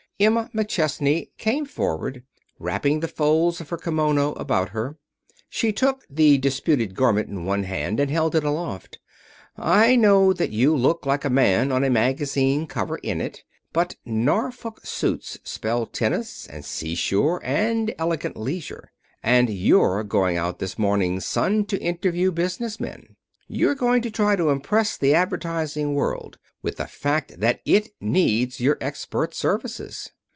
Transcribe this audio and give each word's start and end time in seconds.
Emma 0.21 0.51
McChesney 0.53 1.31
came 1.39 1.65
forward, 1.65 2.23
wrapping 2.59 2.99
the 2.99 3.07
folds 3.07 3.59
of 3.59 3.69
her 3.69 3.77
kimono 3.77 4.33
about 4.33 4.69
her. 4.69 4.95
She 5.49 5.73
took 5.73 6.05
the 6.11 6.37
disputed 6.37 6.93
garment 6.93 7.27
in 7.27 7.43
one 7.43 7.63
hand 7.63 7.99
and 7.99 8.11
held 8.11 8.35
it 8.35 8.43
aloft. 8.43 8.99
"I 9.57 9.95
know 9.95 10.31
that 10.31 10.51
you 10.51 10.75
look 10.75 11.07
like 11.07 11.25
a 11.25 11.29
man 11.31 11.71
on 11.71 11.83
a 11.83 11.89
magazine 11.89 12.67
cover 12.67 12.97
in 12.99 13.19
it. 13.19 13.41
But 13.73 13.95
Norfolk 14.05 14.81
suits 14.83 15.39
spell 15.43 15.87
tennis, 15.87 16.45
and 16.45 16.63
seashore, 16.63 17.41
and 17.43 17.91
elegant 17.97 18.37
leisure. 18.37 18.91
And 19.23 19.49
you're 19.49 20.03
going 20.03 20.37
out 20.37 20.59
this 20.59 20.77
morning, 20.77 21.19
Son, 21.19 21.65
to 21.65 21.81
interview 21.81 22.31
business 22.31 22.79
men. 22.79 23.15
You're 23.47 23.75
going 23.75 24.01
to 24.03 24.11
try 24.11 24.37
to 24.37 24.49
impress 24.51 24.95
the 24.97 25.13
advertising 25.13 25.93
world 25.93 26.37
with 26.63 26.77
the 26.77 26.87
fact 26.87 27.39
that 27.39 27.59
it 27.65 27.89
needs 27.99 28.61
your 28.61 28.77
expert 28.79 29.33
services. 29.33 30.11